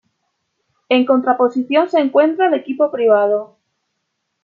[0.89, 3.59] En contraposición se encuentra el equipo privado.